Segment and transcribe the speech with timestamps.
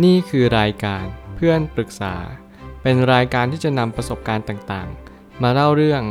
[0.00, 1.04] นี่คือรายการ
[1.36, 2.14] เพื่อนปรึกษา
[2.82, 6.02] เป็นรายการที่จะนำประสบการณ์ต่างๆ มาเล่าเรื่อง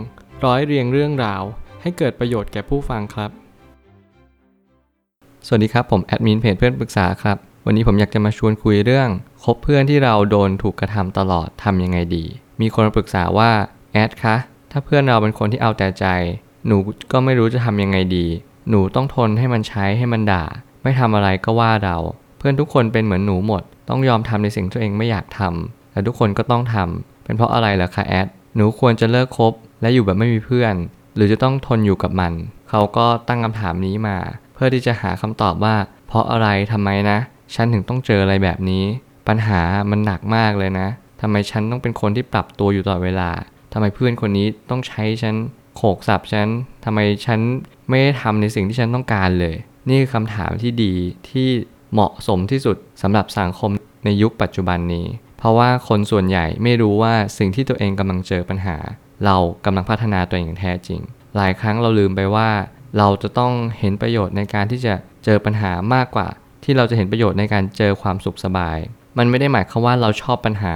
[0.46, 1.44] ร้อยเรียงเรื่องราว
[1.82, 3.32] ให้เกิดประโยชน์แก่ผู้ฟังครับ
[5.48, 9.10] สวัสดีครับผมแอดมินเพจเพื่อนปรึกษาครับ วันนี้ผมอยากจะมาชวนคุยเรื่อง
[9.44, 12.26] คบเพื่อนที่เราโดนถูกกระทำตลอดทำยังไงดี
[12.62, 13.52] มีคนปรึกษาว่า
[13.94, 14.36] แอดคะ
[14.72, 16.06] ถ้าเพื่อนเราเป็นคนที่เอาแต่ใจ
[16.68, 16.78] หนู
[17.12, 18.26] ก็ไม่รู้จะทำยังไงดี
[18.70, 20.46] หนูต้องทนให้มันใช้ให้มันด่า
[20.84, 21.98] ไม่ทำอะไรก็ว่าเรา
[22.42, 30.76] เพื่อนทุกคนเป็นเหมือนหนูหมด ต้องยอมทำในสิ่งที่ตัวเองไม่อยากทำแต่ทุกคนก็ต้องทำเป็นเพราะอะไรล่ะคะแอดหนูควรจะเลิกคบและอยู่แบบไม่มีเพื่อน
[31.16, 32.34] หรือจะต้องทนอยู่กับมัน
[32.70, 34.18] เขาก็ตั้งคำถามนี้มา
[34.54, 35.76] เพื่อที่จะหาคำตอบว่า
[36.08, 37.18] เพราะอะไรทำไมนะ
[37.56, 38.84] ฉันถึงต้องเจออะไรแบบนี้
[39.28, 40.88] ปัญหามันหนักมากเลยนะ
[41.22, 43.30] ทำไมฉันต้องเป็นคนที่ปรับตัวอยู่ตลอดเวลา
[43.74, 45.36] ทำไมเพื่อนคนนี้ต้องใช้ฉัน
[45.76, 46.48] โขกสับฉัน
[46.86, 47.40] ทำไมฉัน
[47.90, 49.56] ไม่ได้ทำในสิ่งที่ฉันต้องการเลย
[49.88, 50.94] นี่คือคำถามที่ดี
[51.30, 51.50] ที่
[51.94, 53.72] เหมาะสมที่สุดสำหรับสังคม
[54.06, 55.06] ในยุคปัจจุบันนี้
[55.40, 58.78] เพราะว่าคนส่วนใหญ่ไม่รู้ว่าสิ่งที่ตัวเองกำลังเจอปัญหา
[59.26, 61.02] เรากำลังพัฒนาตัวเองอย่างแท้จริง
[61.36, 62.50] หลายครั้งเราลืมไปว่า
[62.98, 64.94] เราจะต้องเห็นประโยชน์ในการที่จะ
[65.26, 66.28] เจอปัญหามากกว่า
[66.64, 68.78] ที่เราจะเห็นประโยชน์ในการเจอความสุขสบาย
[69.18, 70.76] มันไม่ได้หมายความว่าเราชอบปัญหา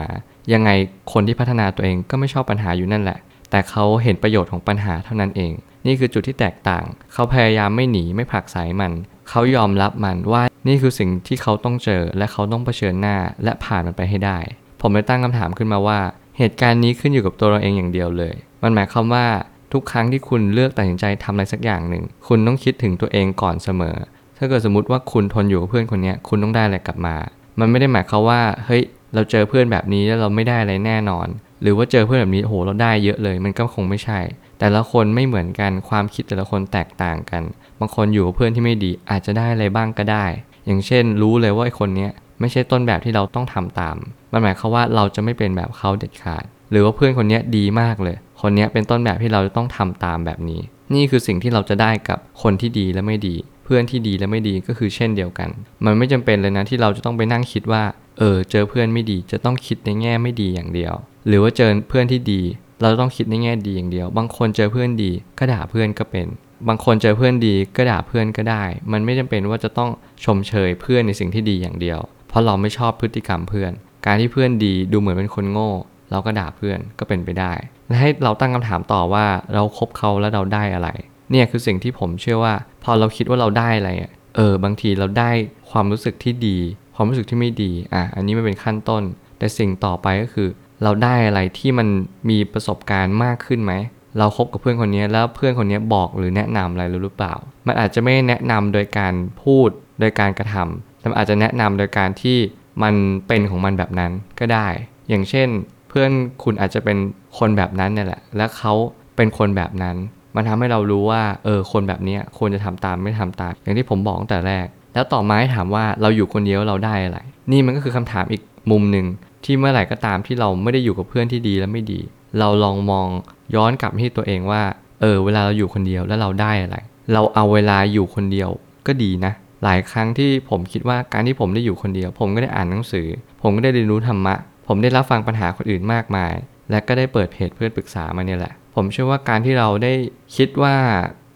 [0.54, 0.70] ยังไง
[1.14, 3.18] คนที่พัฒนาตัวเองก็ไม่ชอบปัญหาอยู่นั่นแหละ
[3.52, 5.54] แต่เขาเห็นประโยชน์ของปัญหาเท่านั้นเอง
[5.86, 8.92] นี่คือจุดที่แตกต่าง เขาพยายามไม่หนีไม่ผลักไสมัน
[9.30, 14.40] เขายอมรับมันว่านี่คือสิ่งที่เขาต้องเจอ และเขาต้องเผชิญหน้าและผ่านมันไปให้ได้
[14.82, 16.00] ผมเลยตั้งคำถามขึ้นมาว่า
[16.38, 19.26] เหตุการณ์นี้ขึ้นอยู่กับตัวเราเองอย่างเดียวเลย มันหมายความว่า
[19.74, 23.98] ทุกครั้งที่คุณเลือกตัดสินใจทำอะไรสักอย่างหนึ่ง คุณต้องคิดถึงตัวเองก่อนเสมอ
[24.38, 27.16] ถ้าเกิดสมมติว่าคุณทนอยู่กับเพื่อนคนนี้คุณต้องได้อะไรกลับมา
[27.60, 31.28] มันไม่ได้หมายความว่าเฮ้ยเราเจอเพื่อนแบบนี้แล้วเราไม่ได้อะไรแน่นอน
[31.62, 34.20] หรือว่าเจอเพื่อนแบบนี้โหเราได้เยอะเลย มันก็คงไม่ใช่
[34.60, 37.44] แต่ละคนไม่เหมือนกันความคิดแต่ละคนแตกต่างกัน
[37.80, 40.26] บางคนอยู่กับเพื่อนที่ไม่ดีอาจจะได้อะไรบ้างก็ได้
[40.66, 43.96] อย่างเช่น รู้เลยว่าไอ้คนเนี้ยไม่ใช่ต้นแบบที่เราต้องทำตาม
[44.32, 50.62] มันหมายความว่าเราจะไม่เป็นแบบเขาเด็ดขาด หรือว่าเพื่อนคนนี้ดีมากเลย คนนี้เป็นต้นแบบที่เราจะต้องทำตามแบบนี้
[50.94, 55.50] นี่คือสิ่งที่เราจะได้กับคนที่ดีและไม่ดี เพื่อนที่ดีและไม่ดีก็คือเช่นเดียวกัน
[55.86, 57.84] มันไม่จำเป็นเลยนะที่เราจะต้องไปนั่งคิดว่า
[58.20, 60.94] เออ เจอเพื่อนไม่ดีจะต้องคิดในแง่ไม่ดีอย่างเดียว
[61.28, 62.42] หรือว่าเจอเพื่อนที่ดี
[62.82, 66.28] เราต้องคิดในแง่ดีอย่างเดียว บางคนเจอเพื่อนดีก็ด่าเพื่อนก็เป็น
[66.68, 69.90] บางคนเจอเพื่อนดีก็ด่าเพื่อนก็ได้ มันไม่จำเป็นว่าจะต้อง
[70.26, 72.00] ชมเชยเพื่อนในสิ่งที่ดีอย่างเดียว
[72.30, 73.72] เพราะเราไม่ชอบพฤติกรรมเพื่อน
[74.06, 75.72] การที่เพื่อนดีดูเหมือนเป็นคนโง่
[76.12, 77.54] เราก็ด่าเพื่อนก็เป็นไปได้
[77.88, 80.90] และให้เราตั้งคำถามต่อว่าเราครบเขาแล้วเราได้อะไร
[81.32, 82.54] เนี่ยคือสิ่งที่ผมเชื่อว่า
[82.84, 83.92] พอเราคิดว่าเราได้อะไร
[84.36, 85.32] เออบางทีเราได้
[85.72, 86.58] ความรู้สึกที่ดี
[86.96, 89.04] ความรู้สึกที่ไม่ดีอะอันนี้มันเป็นขั้นต้น
[89.38, 90.48] แต่สิ่งต่อไปก็คือ
[90.84, 91.88] เราได้อะไรที่มัน
[92.30, 93.74] มีประสบการณ์มากขึ้นไหม
[94.18, 97.34] เราคบกับเพื่อนคนนี้แล้วเพื่อนคนนี้บอกหรือแนะนำอะไรหรือเปล่า
[97.68, 99.14] มันอาจจะไม่แนะนำโดยการ
[99.44, 99.70] พูด
[100.00, 102.38] โดยการกระทำแต่อาจจะแนะนำโดยการที่
[102.84, 102.94] มัน
[103.28, 104.68] เป็นของมันแบบนั้นก็ได้
[105.10, 105.50] อย่างเช่น
[105.90, 106.12] เพื่อน
[106.44, 106.98] คุณอาจจะเป็น
[107.38, 108.74] คนแบบนั้นเนี่ยแหละ และเขา
[109.16, 109.96] เป็นคนแบบนั้น
[110.36, 117.20] มันทำให้เรารู้ว่าเออคนแบบนี้ควรจะทำตามไม่ทำตาม อย่างที่ผมบอกตั้งแต่แรก แล้วต่อมาให้ถามว่าเราอยู่คนเดียวเราได้อะไร
[117.52, 119.06] นี่มันก็คือคำถามอีกมุมหนึ่ง
[119.46, 122.00] ที่เมื่อไหร่ก็ตามที่เราไม่ได้อยู่กับเพื่อนที่ดีและไม่ดี
[122.40, 123.08] เราลองมอง
[123.56, 124.62] ย้อนกลับที่ตัวเองว่า
[125.02, 126.78] เออ เวลาเราอยู่คนเดียวแล้วเราได้อะไร
[127.14, 128.50] เราเอาเวลาอยู่คนเดียว
[128.88, 129.34] ก็ดีนะ
[129.64, 133.08] หลายครั้งที่ผมคิดว่าการที่ผมได้อยู่คนเดียว ผมก็ได้อ่านหนังสือ
[133.42, 134.36] ผมก็ได้เรียนรู้ธรรมะ
[134.68, 136.34] ผมได้รับฟังปัญหาคนอื่นมากมาย
[136.70, 139.94] และก็ได้เปิดเพจเพื่อนปรึกษามาเนี่ยแหละ ผมเชื่อว่าการที่เราได้
[140.36, 140.76] คิดว่า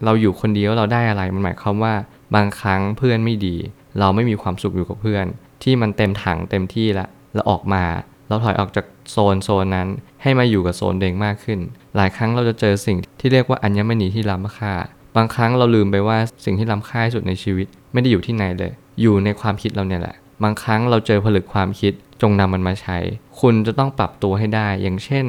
[0.05, 1.93] เราอยู่คนเดียวเราได้อะไรมันหมายความว่า
[2.35, 3.55] บางครั้งเพื่อนไม่ดี
[3.99, 5.25] เราไม่มีความสุขอยู่กับเพื่อน
[5.63, 7.83] ที่มันเต็มถังเต็มที่ละ เราออกมา
[8.27, 9.87] เราถอยออกจากโซนโซนนั้น
[10.21, 11.59] ให้มาอยู่กับโซนเดงมากขึ้น
[11.95, 14.73] หลายครั้งเราจะเจอสิ่งที่เรียกว่าอัญมณีที่ล้ำค่า
[15.17, 22.97] บางครั้งเราลืมไปว่าสิ่งที่ล้ำค่าที่สุดในชีวิต ไม่ได้อยู่ที่ไหนเลย อยู่ในความคิดเราเนี่ยแหละ บางครั้งเราเจอผลึกความคิดจงนำมันมาใช้
[23.39, 25.25] คุณจะต้องปรับตัวให้ได้ อย่างเช่น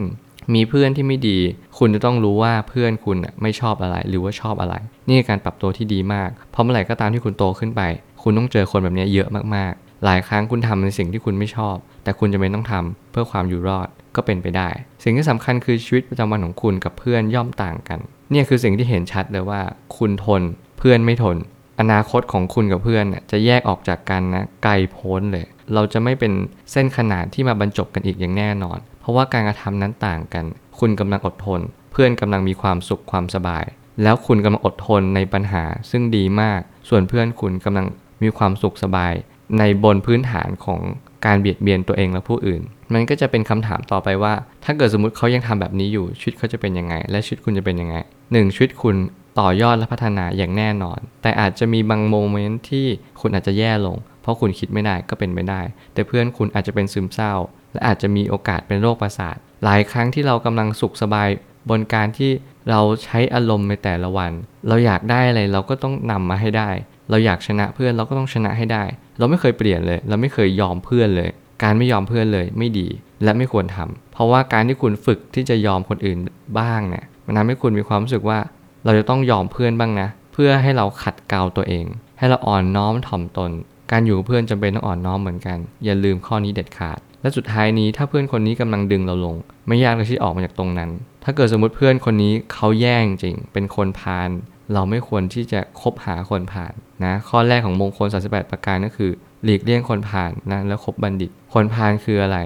[0.55, 1.39] มีเพื่อนที่ไม่ดี
[1.79, 4.75] คุณจะต้องรู้ว่าเพื่อนคุณไม่ชอบอะไรหรือว่าชอบอะไร
[5.09, 7.83] นี่คือการปรับตัวที่ดีมาก เพราะเมื่อไหร่ก็ตามที่คุณโตขึ้นไป
[8.23, 14.69] คุณต้องเจอคนแบบนี้เยอะมากๆ หลายครั้งคุณทำในสิ่งที่คุณไม่ชอบ แต่คุณจะไม่ต้องทำเพื่อความอยู่รอดก็เป็นไปได้
[15.03, 18.01] สิ่งที่สำคัญคือชีวิตประจำวันของคุณกับเพื่อนย่อมต่างกัน
[18.31, 19.61] เนี่ยคือสิ่งที่เห็นชัดเลยว่า
[19.99, 20.43] คุณทน
[20.79, 21.37] เพื่อนไม่ทน
[21.81, 26.33] อนาคตของคุณกับเพื่อนจะแยกออกจากกันนะไกลโพ้นเลย เราจะไม่เป็น
[26.73, 30.45] เส้นขนานที่มาบรรจบกันอีกอย่างแน่นอน เพราะว่าการกระทำนั้นต่างกัน
[30.79, 31.61] คุณกำลังอดทน
[31.93, 33.65] เพื่อนกำลังมีความสุขความสบาย
[34.03, 37.87] แล้วคุณกำลังอดทนในปัญหาซึ่งดีมาก ส่วนเพื่อนคุณกำลัง
[38.23, 39.15] มีความสุขสบาย
[39.59, 40.81] ในบนพื้นฐานของ
[41.27, 42.63] การเบียดเบียนตัวเองและผู้อื่น
[42.95, 47.97] มันก็จะเป็นคำถามต่อไปว่า ถ้าเกิดสมมติเขายังทำแบบนี้อยู่ชีวิตเขาจะเป็นยังไง และชีวิตคุณจะเป็นยังไง
[48.33, 48.97] หนึ่งชีวิตคุณ
[49.41, 52.87] ต่อยอดและพัฒนาอย่างแน่นอน แต่อาจจะมีบางโมเมนต์ที่
[53.21, 55.61] คุณอาจจะแย่ลง เพราะคุณคิดไม่ได้ก็เป็นไม่ได้
[55.95, 57.33] แต่เพื่อนคุณอาจจะเป็นซึมเศร้า
[57.73, 61.29] และอาจจะมีโอกาสเป็นโรคประสาท หลายครั้งที่เรากำลังสุขสบาย
[61.71, 62.31] บนการที่
[62.71, 64.33] เราใช้อารมณ์ในแต่ละวัน
[64.69, 66.71] เราอยากได้อะไรเราก็ต้องนำมาให้ได้
[67.11, 68.85] เราอยากชนะเพื่อนเราก็ต้องชนะให้ได้
[69.19, 71.31] เราไม่เคยเปลี่ยนเลย เราไม่เคยยอมเพื่อนเลย
[71.63, 72.89] การไม่ยอมเพื่อนเลยไม่ดี
[73.25, 76.19] และไม่ควรทำเพราะว่าการที่คุณฝึกที่จะยอมคนอื่น
[76.59, 78.39] บ้างเนี่ยมันทำให้คุณมีความรู้สึกว่า
[78.85, 81.87] เราจะต้องยอมเพื่อนบ้างนะ เพื่อให้เราขัดเกลาตัวเอง
[82.19, 83.51] ให้เราอ่อนน้อมถ่อมตน
[83.93, 89.37] การอยู่กับเพื่อนจำเป็นต้องอ่อนน้อมเหมือนกัน อย่าลืมข้อนี้เด็ดขาด และสุดท้ายนี้ถ้าเพื่อนคนนี้กำลังดึงเราลง
[89.69, 90.91] ไม่ยากเลยที่ออกมาจากตรงนั้น
[91.25, 94.29] ถ้าเกิดสมมติเพื่อนคนนี้เขาแย่งจริง เป็นคนพาล
[94.73, 96.75] เราไม่ควรที่จะคบหาคนผ่าน
[97.05, 99.11] นะข้อแรกของมงคล 38 ประการก็คือ
[99.45, 102.39] หลีกเลี่ยงคนผ่านนะแล้วคบบัณฑิต คนพาลคืออะไร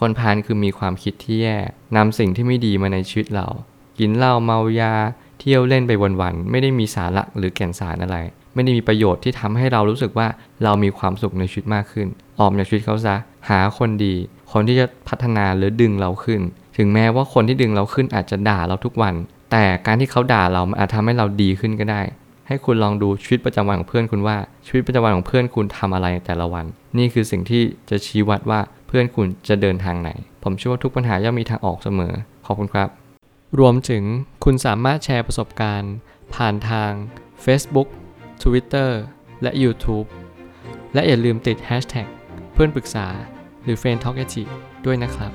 [0.00, 1.58] คนพาลคือมีความคิดที่แย่
[1.96, 3.46] นำสิ่งที่ไม่ดีมาในชีวิตเรา
[3.98, 4.94] กินเหล้าเมายา
[5.38, 8.16] เที่ยวเล่นไปวันๆไม่ได้มีสาระหรือแก่นสารอะไร
[8.54, 10.28] ไม่ได้มีประโยชน์ที่ทำให้เรารู้สึกว่า
[10.64, 12.08] เรามีความสุขในชีวิตมากขึ้น
[12.40, 13.16] ออกจากชีวิตเขาซะ
[13.48, 14.14] หาคนดี
[14.52, 16.40] คนที่จะพัฒนาหรือดึงเราขึ้น
[16.76, 19.14] ถึงแม้ว่าคนที่ดึงเราขึ้นอาจจะด่าเราทุกวัน
[19.52, 22.00] แต่การที่เขาด่าเรามันอาจทำให้เราดีขึ้นก็ได้
[22.46, 24.36] ให้คุณลองดูชีวิตประจำวันของเพื่อนคุณว่า
[24.66, 26.66] ชีวิตประจำวันของเพื่อนคุณทำอะไรแต่ละวัน
[26.98, 30.10] นี่คือสิ่งที่จะชี้วัดว่าเพื่อนคุณจะเดินทางไหน
[30.42, 32.12] ผมเชื่อว่าทุกปัญหาย่อมมีทางออกเสมอ
[32.46, 32.88] ขอบคุณครับ
[33.58, 34.04] รวมถึง
[34.44, 35.94] คุณสามารถแชร์ประสบการณ์
[36.34, 36.90] ผ่านทาง
[37.44, 37.88] Facebook
[38.42, 38.90] Twitter
[39.42, 40.06] และ YouTube
[40.94, 42.08] และอย่าลืมติด Hashtag
[42.52, 43.06] เพื่อนปรึกษา
[43.64, 44.18] หรือ f r ร e n d t a l k
[44.86, 45.32] ด้วยนะครับ